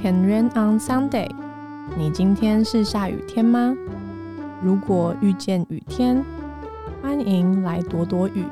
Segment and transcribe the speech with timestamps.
[0.00, 1.30] Can rain on Sunday？
[1.96, 3.74] 你今天是下雨天吗？
[4.62, 6.24] 如果遇见雨天，
[7.00, 8.44] 欢迎来躲躲雨。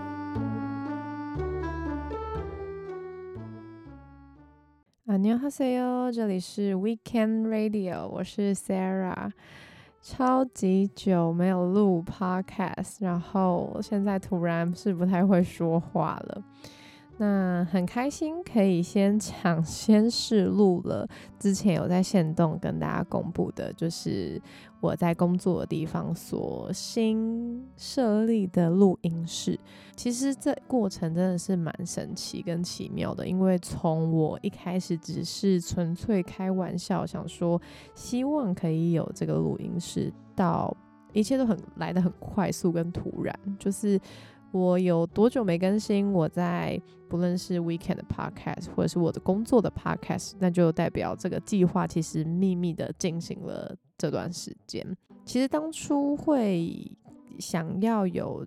[5.07, 9.31] 啊，你好，哈哟，这里是 Weekend Radio，我是 Sarah。
[10.03, 16.43] 超级久没有录 Podcast，然后现在突然是不太会说话了。
[17.23, 21.07] 那很开心可以先抢 先试录了。
[21.39, 24.41] 之前有在线动跟大家公布的，就是
[24.81, 29.61] 我在工作的地方所新设立的录音室。
[29.95, 37.61] 其实这过程真的是蛮神奇跟奇妙的，因为从我一开始只是纯粹开玩笑，想说
[37.95, 40.75] 希望可以有这个录音室，到
[41.13, 44.01] 一切都很来的很快速跟突然，就是。
[44.53, 46.13] 我有多久没更新？
[46.13, 54.85] 我在不论是 weekend 的 podcast，或者是我的工作的 podcast，那就代表这个计划其实秘密的进行了这段时间。
[55.25, 56.91] 其实当初会
[57.39, 58.45] 想要有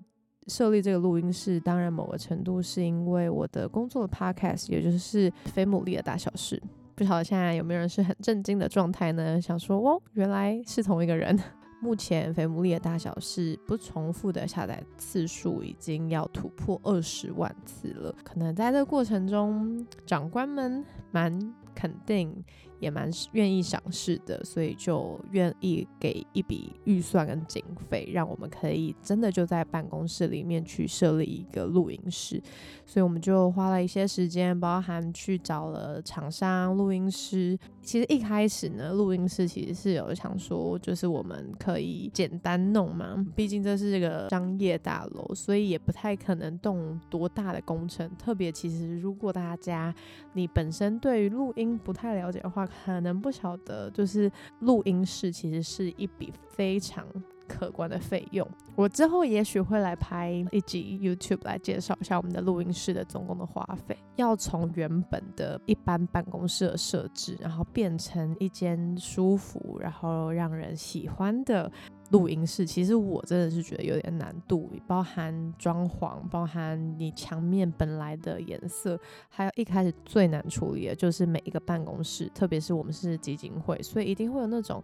[0.47, 6.61] 设立这个录音室，当然某个程度是因为我的工作的 podcast，也就是《非牡蛎的大小事》。
[6.95, 9.41] 不晓得现在有没有人是很震惊的状态呢？
[9.41, 11.39] 想说，哦，原来是同一个人。
[11.83, 22.43] 目前肥姆力的大小是不重复的下载次数已经要突破二十万次了，可能在这过程中，长官们蛮肯定。
[22.79, 32.43] 也蛮愿意赏识的，所以就愿意给一笔预算跟经费，让我们可以真的就在办公室里面去设立一个录音室。
[32.85, 37.57] 所以我们就花了一些时间，包含去找了厂商、录音师。
[37.83, 48.09] 其实一开始呢，录音室其实是有想说，就是我们可以简单弄嘛，毕竟这是一个商业大楼，所以也不太可能动多大的工程。
[48.17, 49.93] 特别其实如果大家
[50.31, 57.05] 你本身对于录音不太了解的话，可能不晓得，就是录音室其实是一笔非常
[57.53, 58.47] 可观的费用。
[58.75, 63.97] 我之后也许会来拍一集 YouTube 来介绍一下我们的录音室的总共的花费。
[64.15, 71.71] 要从原本的一般办公室的设置，然后变成一间舒服，然后让人喜欢的。
[72.09, 78.99] 录音室其实我真的是觉得有点难度，包含装潢，包含你墙面本来的颜色，
[79.29, 84.83] 还有一开始最难处理的就是每一个办公室，特别是我们是基金会，所以一定会有那种。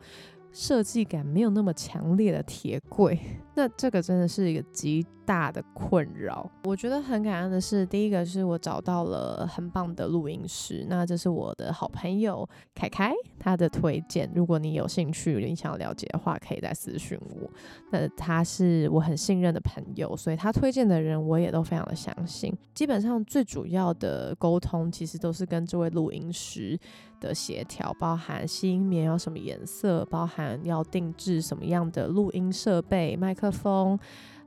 [0.51, 3.19] 设计感没有那么强烈的铁柜，
[3.55, 6.49] 那这个真的是一个极大的困扰。
[6.63, 14.29] 我觉得很感恩的是，第一个是我找到了很棒的录音师，那这是我的好朋友凯凯他的推荐。
[14.33, 17.49] 如果你有兴趣，你想要了解的话，可以再私讯我。
[17.91, 22.51] 那他是我很信任的朋友，所以他推荐的人我也都非常的相信。
[22.73, 26.79] 基本上最主要的沟通其实都是跟这位录音师。
[27.19, 33.97] 的协调包含吸音棉要什么颜色，包含要定制什么样的录音设备、麦克风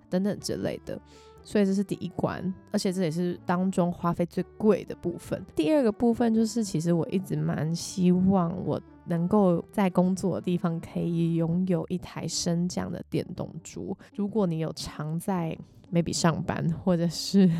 [0.08, 1.00] 等等之类的，
[1.42, 5.44] 所以这是第一关，而且这也是当中花费最贵的部分。
[5.54, 13.96] 第二个部分就是，其实我一直蛮希望我能够在工作的地方可以拥有一台升降的电动桌。
[14.14, 15.56] 如果你有常在
[15.92, 17.50] maybe 上班或者是。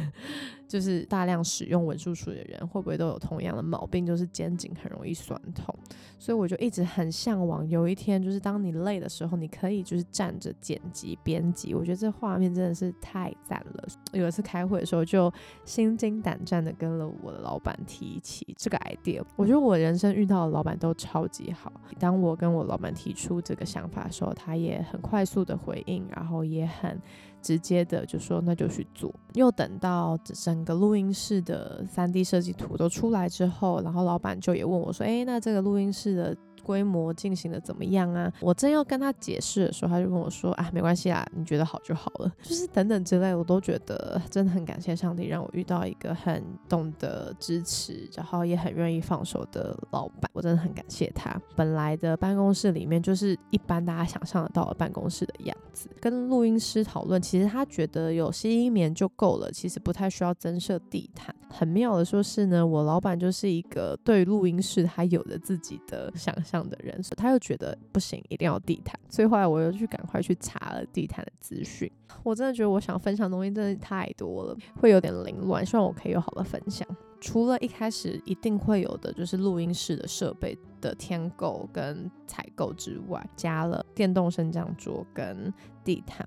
[0.67, 5.75] 就是大量使用文书处理的人，会不会都有同样的毛病，就是肩颈很容易酸痛？
[6.19, 11.75] 所以我就一直很向往，有一天就是当你累的时候，你可以就是站着剪辑编辑。
[11.75, 13.85] 我觉得这画面真的是太赞了。
[14.13, 15.31] 有一次开会的时候，就
[15.65, 19.23] 心惊胆战的跟了我的老板提起这个 idea。
[19.37, 21.71] 我觉得我人生遇到的老板都超级好。
[21.99, 26.99] 当我跟我老板提出这个想法的时候，他也很快速的回应，然后也很
[27.43, 29.13] 直接的就说那就去做。
[29.35, 30.62] 又等到只剩。
[30.65, 38.33] 个录音室的三 D 设计图都出来之后，然后老板就也问我说：“哎，那这个录音室的？”规模进行的怎么样啊？
[38.41, 50.31] 我正要跟他解释的时候，他就跟我说：“啊，没关系啦，你觉得好就好了。”就是等等之类，我都觉得真的很感谢上帝，让我遇到一个很懂得支持，然后也很愿意放手的老板。
[50.33, 51.35] 我真的很感谢他。
[51.57, 55.89] 本来的办公室里面就是一般大家想象得到的办公室的样子。
[56.01, 61.35] 跟录音师讨论，其实他觉得有吸音棉就够了，其实不太需要增设地毯。
[61.49, 66.52] 很妙的说是呢，我老板就是一个对录音室他有着自己的想象。
[66.53, 71.91] 这样的人，所以他又觉得不行，一定要地毯，所以后来我又去赶快去查了地毯的资讯。
[72.23, 76.87] 我真的觉得我想分享东西真的太多了，会有点凌乱，希望我可以有好的分享。
[77.23, 85.53] 除了一开始一定会有的，就是录音室的设备的添购跟采购之外，加了电动升降桌跟
[85.83, 86.27] 地毯。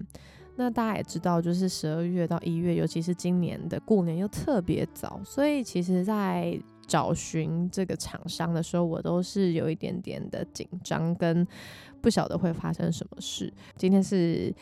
[0.57, 6.57] 那大家也知道，就是十二月到一月，尤其是今年的过年又特别早，所以其实，在
[6.87, 11.47] 找寻这个厂商的时候，我都是有一点点的紧张，跟
[12.01, 13.53] 不晓得会发生什么事。
[13.75, 14.53] 今天是。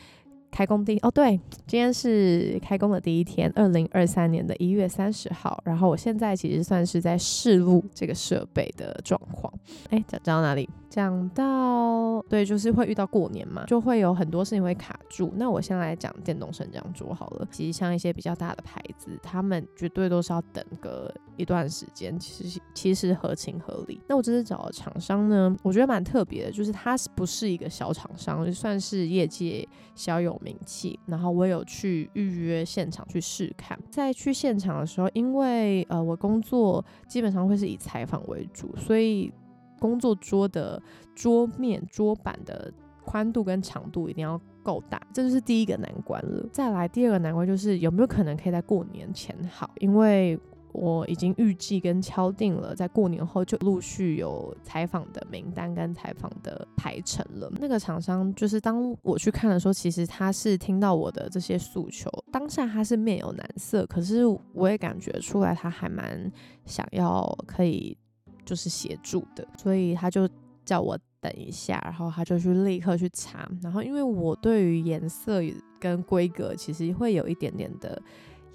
[0.55, 1.35] 开工第哦，对，
[1.65, 5.59] 今天是开工的第一天，二零二三年的一月三十号。
[5.65, 9.51] 然后我现在其实算是在试录这个设备的状况。
[9.89, 10.69] 哎，讲讲到哪里？
[10.93, 15.33] 讲到对，就是会遇到过年嘛，就会有很多事情会卡住。
[15.35, 17.47] 那我先来讲电动升降桌好了。
[17.49, 23.99] 其实像一些比较大的牌子，他们绝对都是要等个一段时间，其实其实合情合理。
[24.07, 30.99] 那我这次找的厂商呢，我觉得蛮特别的，就是它不是一个小厂商，就算是业界小有名气。
[31.07, 39.33] 然后我有去预约现场去试看，在去现场的时候，因为呃我工作基本上会是以采访为主，所以。
[39.83, 40.81] 工作桌的
[41.13, 42.71] 桌面、桌板的
[43.03, 46.47] 宽度跟长度一定要够大，这就是第一个难关了。
[46.53, 49.69] 再来，第二个难关就是有没有可能可以在过年前好？
[49.79, 50.39] 因为
[50.71, 57.51] 我已经预计跟敲定了，在过年后就陆续有采访的名单跟采访的排程了。
[57.59, 66.31] 那个厂商就是当我去看的时候，其实他是听到我的这些诉求，当下他是面有难色，可是我也感觉出来他还蛮
[66.65, 67.97] 想要可以。
[68.45, 70.27] 就是协助的，所以他就
[70.65, 73.49] 叫我等一下，然后他就去立刻去查。
[73.61, 75.41] 然后因为我对于颜色
[75.79, 78.01] 跟规格其实会有一点点的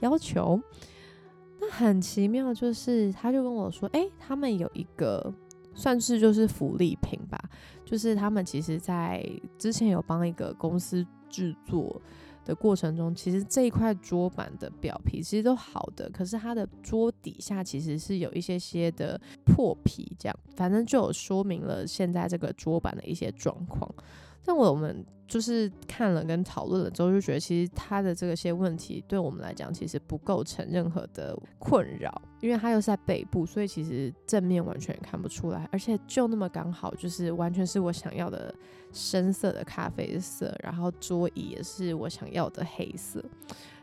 [0.00, 0.60] 要求，
[1.60, 5.32] 那很奇妙，就是他就跟我说，哎，他们有一个
[5.74, 7.38] 算是就是福利品吧，
[7.84, 9.24] 就是他们其实在
[9.58, 12.00] 之前有帮一个公司制作。
[12.48, 23.94] 的过程中，其实这一块桌板的表皮其实都好的，可是它的桌底下其实是有一些些的破皮，这样反正就有说明了现在这个桌板的一些状况。
[24.48, 38.54] 但我们就是看了跟讨论了之后，就觉得其实他的这些问题对我们来讲其实不构成任何的困扰，因为它又是在北部，所以其实正面完全看不出来，而且就那么刚好，就是完全是我想要的
[38.90, 43.22] 深色的咖啡色，然后桌椅也是我想要的黑色。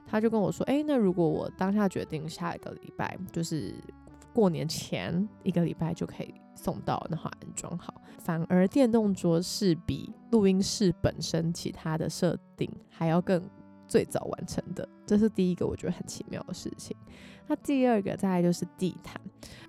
[0.08, 3.72] 他就跟我说：“哎，那如果我当下决定下一个礼拜，就是
[4.36, 7.94] 过年前一个礼拜就可以。”送到，然后安装好。
[8.18, 13.44] 反而电动桌是比录音室本身其他的设定还要更
[13.86, 16.96] 最早完成的，这是第一个我觉得很奇妙的事情。
[17.46, 19.20] 那第二个再来就是地毯，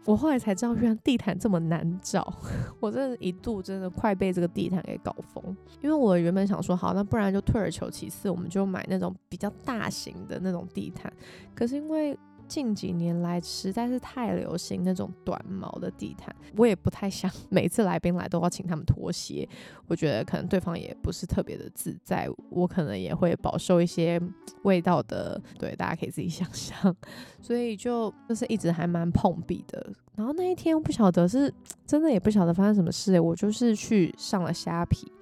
[0.07, 2.33] 我后来才知道，原来地毯这么难找，
[2.81, 5.45] 我真的一度真的快被这个地毯给搞疯。
[5.83, 11.12] 因为我原本想说，好，那不然就退而求其次，我们就买那种比较大型的那种地毯。
[11.53, 12.17] 可是因为
[12.49, 19.49] 近几年来实在是太流行那种短毛的地毯，我也不太想每次来宾来都要请他们脱鞋，
[19.87, 24.21] 我觉得可能对方也不是特别的自在，我可能也会饱受一些
[24.63, 26.95] 味道的，对，大家可以自己 想象，
[27.41, 29.93] 所以就就是一直还蛮碰壁的。
[30.15, 31.53] 然后那一天不晓得是
[31.87, 35.13] 真的也不晓得发生什么事，我就是去上了虾皮。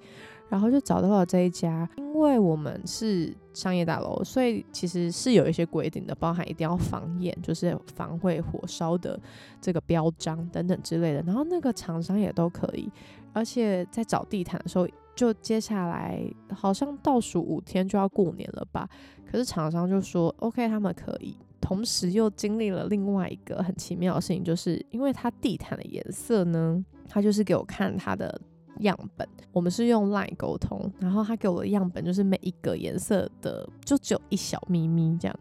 [0.47, 9.19] 然后就找到了这一家，因为我们是商业大楼，所以其实是有一些规定的，包含一定要防烟，就是防会火烧的
[9.59, 11.21] 这个标章等等之类的。
[11.23, 12.89] 然后那个厂商也都可以，
[13.33, 16.21] 而且在找地毯的时候，就接下来
[16.53, 18.87] 好像倒数五天就要过年了吧？
[19.29, 21.35] 可是厂商就说 OK，他们可以。
[21.59, 28.39] 同时又经历了另外一个很奇妙的事情，就是因为它地毯的颜色呢，他就是给我看它的。
[28.79, 35.39] 样本，我们是用 Line 沟通，然后他给我的样本就是每一个颜色的就只有一小咪咪这样，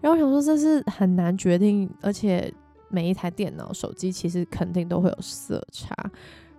[0.00, 2.52] 然后我想说这是很难决定，而且
[2.88, 5.94] 每一台电脑、手机其实肯定都会有色差，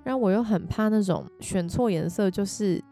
[0.03, 2.83] 然后我又很怕那种选错颜色就是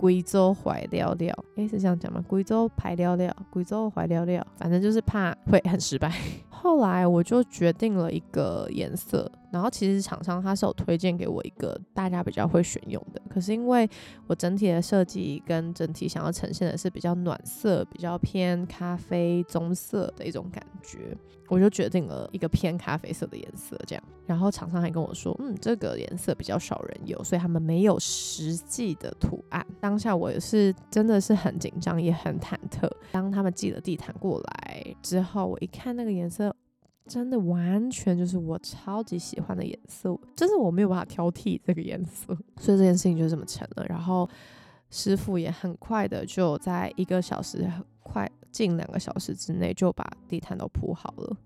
[0.00, 2.24] 贵州怀料料，诶，是这样讲吗？
[2.26, 6.10] 贵州排料料，贵州怀料料，反正就是怕会很失败。
[6.48, 9.30] 后来我就决定了一个颜色。
[9.52, 13.86] 然后其实厂商他是有推荐给我一个大家比较会选用的，可是因为
[14.26, 21.14] 我整体的设计跟整体想要呈现的是比较暖色、比较偏咖啡棕色的一种感觉，
[21.48, 24.04] 我就决定了一个偏咖啡色的颜色这样。
[24.30, 29.66] 然后厂商还跟我说，嗯，这个颜色比较少人有，所以他们没有实际的图案。
[29.80, 32.88] 当下我也是真的是很紧张，也很忐忑。
[33.10, 36.54] 当他们寄了地毯过来之后，我一看那个颜色。
[37.08, 42.26] 真的完全就是我超级喜欢的颜色，就是我没有办法挑剔这个颜色，
[42.60, 43.84] 所以这件事情就这么成了。
[43.88, 44.28] 然后
[44.90, 47.68] 师傅也很快的就在一个小时，
[48.04, 51.36] 快近两个小时之内就把地毯都铺好了，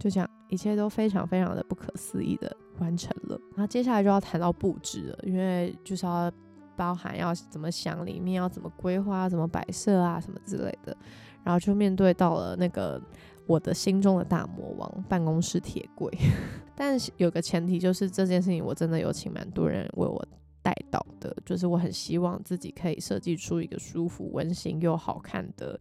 [0.00, 3.40] 就这样，一切都非常非常的不可思议的完成了。
[3.54, 6.32] 然后接下来就要谈到布置了，因为就是要
[6.74, 10.96] 包含要怎么想里面要怎么规划、怎么摆设啊什么之类的，
[11.44, 13.00] 然后就面对到了那个。
[13.46, 16.08] 我的心中的大魔王——办公室铁柜。
[16.76, 20.24] 但有个前提就是这件事情我真的有请蛮多人为我
[20.62, 25.76] 带导的，就是我很希望自己可以设计出一个舒服、温馨又好看的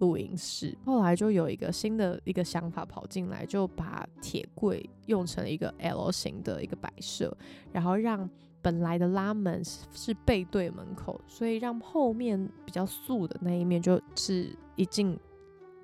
[0.00, 0.76] 录音室。
[0.84, 7.34] 后来就有一个新的一个想法跑进来，就把铁柜用成了一个 L 型的一个摆设，
[7.72, 8.28] 然后让
[8.60, 15.18] 本来的拉门是背对门口，所以让后面比较素的那一面就是一进。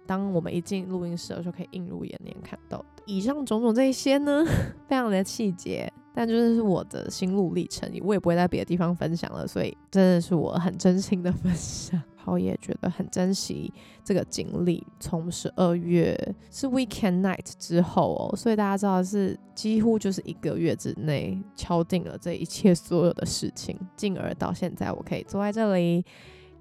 [0.07, 4.45] 当我们一进录音室的时候，可以映入眼帘看到以上种种这些呢，
[4.87, 13.71] 非常的细节，但就是我的心路历程，我也不会在别的地方分享了，所以真的是我很真心的 分享，然后也觉得很珍惜
[14.03, 14.83] 这个经历。
[14.99, 16.19] 从十二月
[16.51, 26.03] 是 Weekend Night 之后哦，所以大家知道是几乎就是一个月之内敲定了这一切所有的事情，进而到现在我可以坐在这里。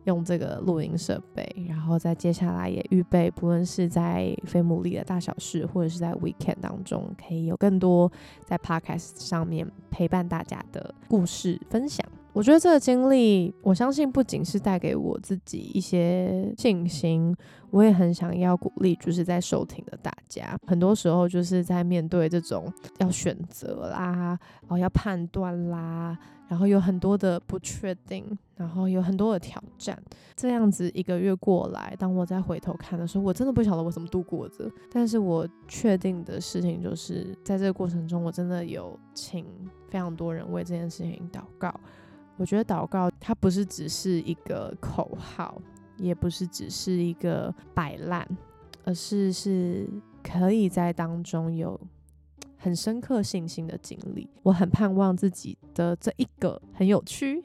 [0.06, 8.12] 用这个录音设备，然后在接下来也预备，不论是在非牟利的大小事，或者是在 weekend 当中，可以有更多
[8.46, 12.06] 在 podcast 上面陪伴大家的故事分享。
[12.36, 17.34] 我觉得这个经历，我相信不仅是带给我自己一些信心，
[17.70, 20.60] 我也很想要鼓励，就是在收听的大家。
[20.68, 26.18] 很多时候就是在面对这种要选择啦，然后要判断啦。
[26.48, 28.24] 然后有很多的不确定，
[28.56, 29.98] 然后有很多的挑战，
[30.36, 34.70] 这样子一个月过来，当我再回头看的时候，我真的不晓得我怎么度过的。
[34.92, 39.46] 但是我确定的事情就是，在这个过程中，我真的有请
[39.90, 41.74] 非常多人为这件事情祷告。
[42.38, 45.62] 我觉得祷告它不是只是一个口号，
[45.98, 48.28] 也不是只是一个摆烂，
[48.84, 49.90] 而是是
[50.24, 51.80] 可以在当中有。
[52.58, 57.40] 很深刻信心的经历，我很盼望自己的这一个很有趣、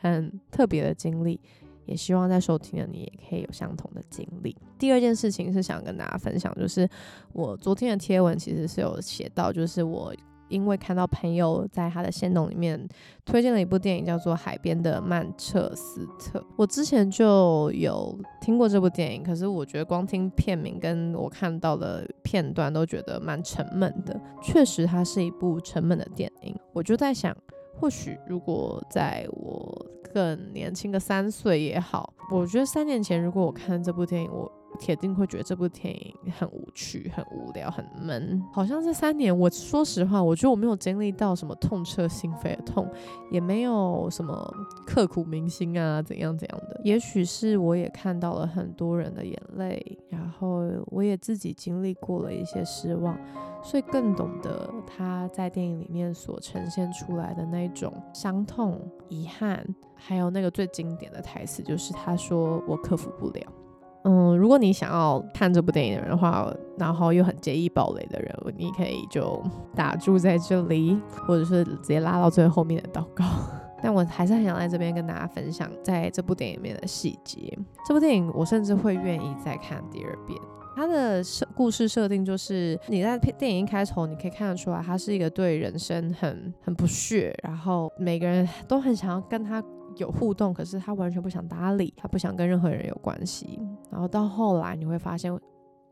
[0.00, 1.38] 很特别的经历，
[1.84, 4.56] 也希望在收听的你也可以有相同的经历。
[4.78, 6.88] 第二件事情是想跟大家分享，就是
[7.34, 10.14] 我昨天的贴文其实是有写到，就是我。
[10.48, 12.88] 因为看到朋友在他的线动里面
[13.24, 16.38] 推荐了一部电影，叫做《海边的曼彻斯特》。
[16.56, 24.20] 我之前就有听过这部电影，可是我觉得光听片名跟我看到的片段都觉得蛮沉闷的。
[24.42, 26.54] 确实，它是一部沉闷的电影。
[26.72, 27.36] 我就在想，
[27.80, 34.50] 或许如果在我更年轻个三岁也好，我觉得三年前如果我看这部电影，我。
[34.78, 38.42] 铁定会觉得这部电影很无趣、很无聊、很闷。
[38.52, 42.90] 好像这三年，我说实话，我觉得我没有经历到什么痛彻心扉的痛，
[43.30, 44.52] 也没有什么
[44.86, 46.80] 刻骨铭心啊，怎样怎样的。
[46.84, 53.18] 也许是我也看到了很多人的眼泪，然后我也自己经历过了一些失望，
[53.62, 59.64] 所以更懂得他在电影里面所呈现出来的那种伤痛、遗憾，
[59.94, 63.40] 还有那个最经典的台词，就是他说：“我克服不了。”
[64.04, 69.42] 嗯，如果你想要看这部电影的人的话，然后又很介意暴雷的人，你可以就
[69.74, 73.24] 打住在这里，或者是直接拉到最后面的祷告。
[73.82, 77.58] 但我还是很想在这边跟大家分享在这部电影里面的细节。
[77.86, 80.38] 这部电影我甚至会愿意再看第二遍。
[80.76, 89.62] 它的设故事设定就是你在电影一开头你可以看得出来，他是一个对人生很很不屑，然后每个人都很想要跟他。
[89.96, 93.60] 有互动，可是他完全不想搭理，他不想跟任何人有关系。
[93.90, 95.32] 然后到后来你会发现，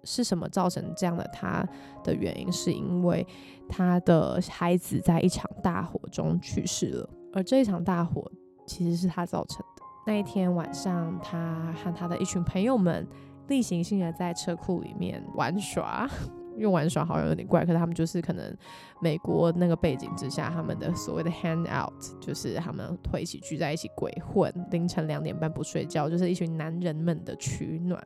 [0.05, 1.67] 是什么造成这样的他
[2.03, 3.27] 的原因，是因为
[3.69, 8.31] 他的孩子在一场大火中去世了，而这一场大火
[8.67, 9.83] 其实是他造成的。
[10.05, 13.07] 那一天晚上，他和他的一群朋友们
[13.47, 16.11] 例行性的在车库里面玩耍。
[16.57, 18.57] 用玩耍好像有点怪，可是他们就是可能
[19.01, 28.01] 美国那个背景之下，他们的所谓的 hang out，就是他们会一起聚在一起鬼混，凌晨两点半不睡觉，就是一群男人们的取暖。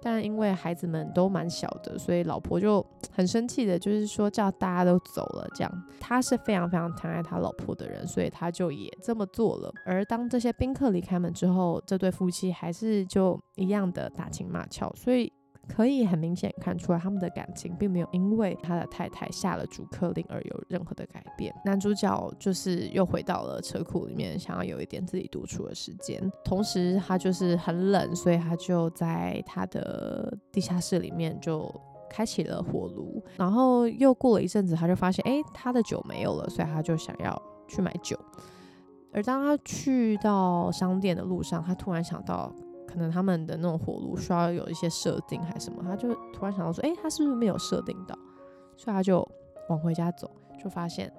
[0.00, 5.44] 但因为孩子们都蛮小的，所以老婆就很生气的，就是说叫大家都走了。
[5.56, 9.72] 这样，他是非常非常疼爱他老婆的人，所以他就也这么做了。
[9.84, 15.32] 而当这些宾客离开门之后，这对夫妻还是就一样的打情骂俏，所以。
[15.68, 21.54] 可以很明显看出来，他们的感情并没有因为他的太太下了逐客令而有任何的改变。
[21.64, 26.20] 男主角就是又回到了车库里面，想要有一点自己独处的时间。
[26.42, 31.72] 同时，他就是很冷，所以他就在他的地下室里面就
[32.10, 33.22] 开启了火炉。
[33.36, 38.18] 然后又过了一阵子，他就发现，哎，他的酒没有了，所以他就想要去买酒。
[39.12, 42.50] 而当他去到商店的路上，他突然想到。
[42.88, 48.18] 可能他们的那种火炉需要有一些设定还是什么，他就突然想到说，哎，他是不是没有设定到？
[48.76, 49.28] 所以他就
[49.68, 51.12] 往回家走，就发现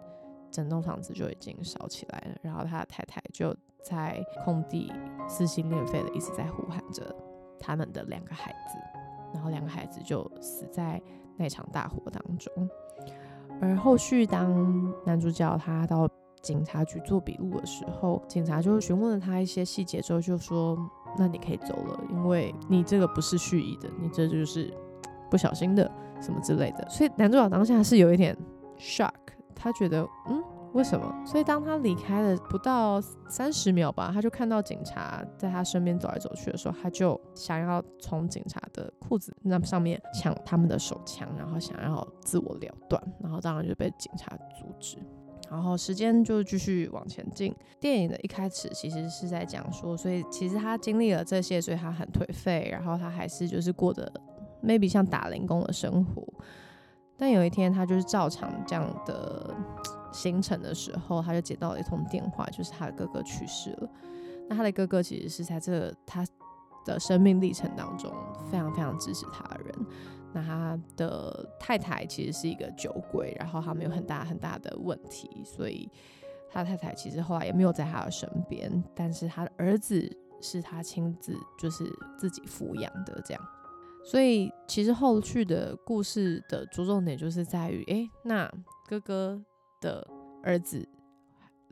[0.50, 2.36] 整栋房子就已经烧起来了。
[2.42, 4.92] 然后他的太太就在空地
[5.28, 7.16] 撕心裂肺的一直在呼喊着
[7.60, 8.78] 他们的两个孩子，
[9.34, 11.00] 然后两个孩子就死在
[11.38, 12.70] 那场大火当中。
[13.62, 16.10] 而后续当男主角他到
[16.42, 20.78] 警察局做笔录的时候，警察就询问了他一些细节之后，就说
[21.18, 24.74] ：“那你可以走了，因为你这个不是蓄意的，你这就是
[25.30, 25.90] 不小心的
[26.22, 28.38] 什么之类的。”所以男主角当下是有一点
[28.78, 29.14] shock，
[29.56, 30.44] 他觉得嗯。
[30.74, 31.26] 为什么？
[31.26, 45.00] 所以当他离开了不到三十秒吧，他就看到警察在他身边走来走去的时候，他就想要从警察的裤子那上面抢他们的手枪，然后想要自我了断，然后当然就被警察阻止。
[45.50, 47.56] 然后时间就继续往前进。
[47.80, 54.12] 电影的一开始其实是在讲说，所以其实他经历了这些，所以他很颓废，然后他还是就是过着
[54.64, 56.24] maybe 像打零工的生活。
[57.18, 59.56] 但有一天，他就是照常这样的。
[60.12, 63.90] 行程的时候，他就接到了一通电话，就是他的哥哥去世了。
[64.50, 66.26] 那他的哥哥其实是在这他
[66.84, 68.12] 的生命历程当中
[68.50, 69.76] 非常非常支持他的人。
[70.34, 75.90] 那他的太太其实是一个酒鬼，然后他们有很大很大的问题，所以
[76.50, 78.84] 他太太其实后来也没有在他的身边。
[78.96, 80.10] 但是他的儿子
[80.42, 81.86] 是他亲自就是
[82.18, 83.44] 自己抚养的这样。
[84.04, 88.52] 所以其实后续的故事的着重点就是在于，哎，那
[88.88, 89.42] 哥哥。
[89.82, 90.06] 的
[90.44, 90.86] 儿子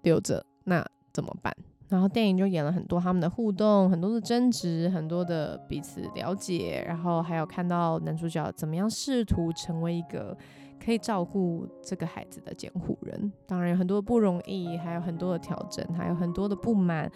[0.01, 1.53] 留着，那怎么办？
[1.89, 10.37] 然后电影就演了很多他们的互动，很多的争执，很多的彼此了解，然后还有看到男主角怎么样试图成为一个
[10.83, 13.31] 可以照顾这个孩子的监护人。
[13.45, 17.11] 当然有很多不容易，还有很多的调整，还有很多的不满，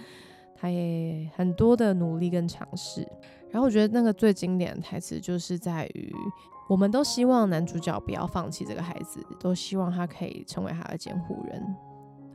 [0.56, 3.01] 他也很多的努力跟尝试。
[3.50, 6.13] 然后我觉得那个最经典的台词就是在于。
[6.70, 11.75] 我们都希望男主角不要放弃这个孩子，都希望他可以成为他的监护人，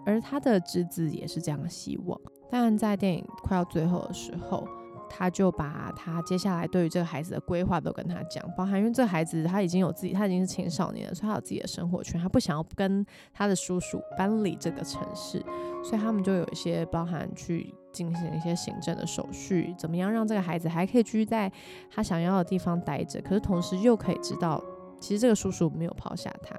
[0.07, 2.19] 而他的侄子也是这样的希望。
[2.49, 4.67] 但在电影快要最后的时候。
[5.09, 15.41] 他就把他接下来对于这个孩子的规划都跟他讲，包含因为这个孩子他已经有自己，他已经是青少年了，所以他有自己的生活圈，他不想要跟他的叔叔搬离这个城市，
[15.83, 21.51] 所以他们就有一些包含去进行一些行政的手续，怎么样让这个孩子还可以继续在
[21.89, 24.61] 他想要的地方待着，可是同时又可以知道，
[25.01, 26.59] 其实这个叔叔没有抛下他，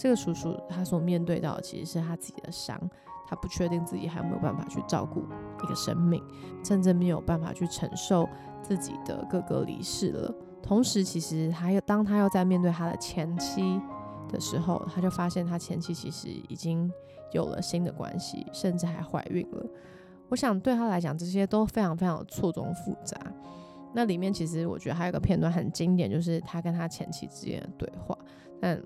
[0.00, 2.80] 这个叔叔他所面对到的其实是他自己的伤。
[3.26, 5.22] 他不确定自己还有没有办法去照顾
[5.62, 6.20] 一个生命，
[6.64, 8.28] 甚至没有办法去承受
[8.60, 10.34] 自己的哥哥离世了。
[10.60, 13.80] 同时，其实他又当他又在面对他的前妻
[14.28, 16.92] 的时候，他就发现他前妻其实已经
[17.30, 19.64] 有了新的关系，甚至还怀孕了。
[20.28, 23.16] 我想对他来讲，这些都非常非常错综复杂。
[23.94, 28.18] 那里面其实我觉得还有一个片段很经典，就是他跟他前妻之间的对话，
[28.60, 28.82] 但。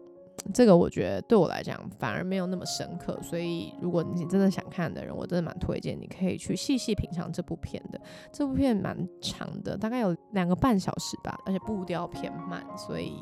[0.52, 8.00] 这个我觉得对我来讲反而没有那么深刻，所以如果你真的想看的人，我真的蛮推荐你可以去细细品尝这部片的。
[8.32, 13.14] 这部片蛮长的，大概有两个半小时吧，而且步调偏慢，所以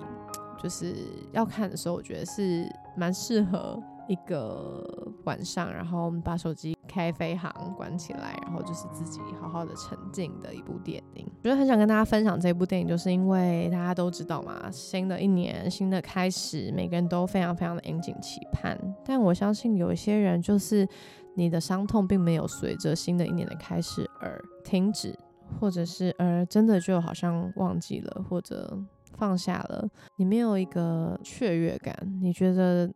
[0.63, 0.95] 就是
[1.33, 3.81] 要看的时候，我觉得是蛮适合。
[4.13, 4.85] 一个
[5.25, 11.27] 晚上，然后我们把手机开飞行关起来，然后就是自己好好的沉浸的一部电影。
[11.39, 18.79] 我觉得很想跟大家分享这部电影，就是因为大家都知道嘛，新的一年新的开始，每个人都非常非常的引颈期盼。
[19.03, 20.87] 但我相信有一些人，就是
[21.35, 25.19] 你的伤痛并没有随着新的一年的开始而停止，
[25.59, 28.79] 或者是而真的就好像忘记了或者
[29.17, 32.93] 放下了，你没有一个雀跃感，你觉得？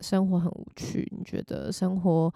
[0.00, 2.32] 生活很无趣，你觉得生活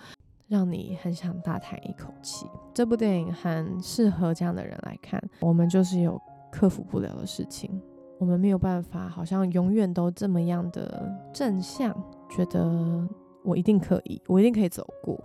[0.49, 2.47] 让你很想大叹一口气？
[2.73, 5.23] 这部电影很适合这样的人来看。
[5.41, 7.81] 我们就是有克服不了的事情，
[8.19, 11.95] 我们没有办法，好像永远都这么样的正向，
[12.31, 13.09] 觉得
[13.43, 15.19] 我一定可以，我一定可以走过。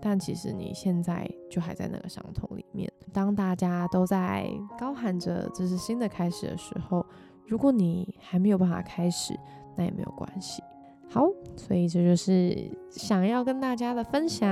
[0.00, 2.90] 但其实你现在就还在那个伤痛里面。
[3.12, 4.46] 当大家都在
[4.78, 7.04] 高喊着这是新的开始的时候，
[7.46, 9.34] 如果你还没有办法开始，
[9.74, 10.62] 那也没有关系。
[11.08, 11.24] 好，
[11.56, 14.48] 所以这就是想要跟大家的分享，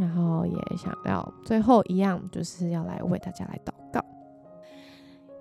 [0.00, 4.04] 然后也想要最后一样，就是要来为大家来祷告。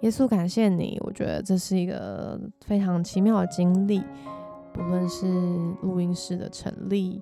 [0.01, 4.01] 耶稣，感谢你，我觉得这是一个非常奇妙的经历，
[4.71, 5.27] 不论是
[5.81, 7.21] 录音室的成立，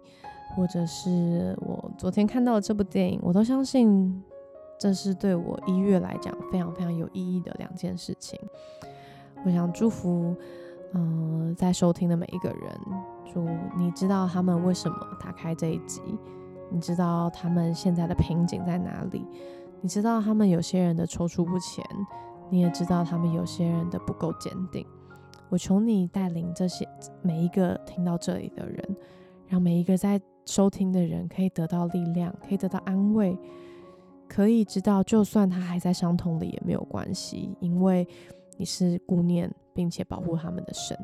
[0.55, 4.21] 或者是我昨天看到的这部电影，我都相信
[4.77, 8.37] 这是对我一月来讲非常非常有意义的两件事情。
[9.45, 10.35] 我想祝福。
[10.95, 12.79] 嗯，在收听的每一个人，
[13.25, 13.45] 祝
[13.77, 16.01] 你知道他们为什么打开这一集，
[16.71, 19.25] 你知道他们现在的瓶颈在哪里，
[19.81, 21.85] 你知道他们有些人的踌躇不前，
[22.49, 24.85] 你也知道他们有些人的不够坚定。
[25.49, 26.87] 我求你带领这些
[27.21, 28.97] 每一个听到这里的人，
[29.47, 33.37] 让每一个在收听的人可以得到力量，可以得到安慰，
[34.27, 38.07] 可以知道就算他还在伤痛里也没有关系，因为
[38.57, 39.53] 你是顾念。
[39.75, 40.97] 并且保护他们的神，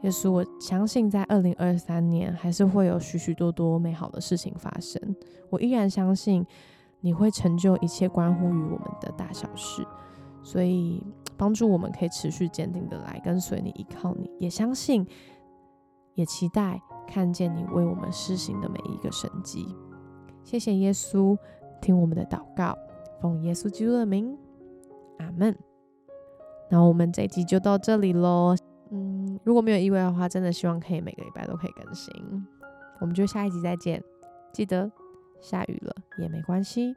[0.00, 4.98] 耶稣，我相信在二零二三年还是会有许许多多美好的事情发生。
[5.50, 6.42] 我依然相信
[7.02, 9.86] 你会成就一切关乎于我们的大小事，
[10.42, 11.02] 所以
[11.36, 15.06] 帮助我们可以持续坚定的来跟随你，依靠你，也相信，
[16.14, 19.66] 也期待看见你为我们施行的每一个神迹。
[20.42, 21.36] 谢谢耶稣，
[21.82, 22.74] 听我们的祷告，
[23.20, 24.34] 奉耶稣基督的名，
[25.18, 25.54] 阿门。
[26.68, 28.54] 然后我们这一集就到这里喽。
[28.90, 32.12] 嗯，如果没有意外的话，真的希望可以每个礼拜都可以更新。
[33.00, 34.02] 我们就下一集再见，
[34.52, 34.90] 记得
[35.40, 36.94] 下雨了也没关系。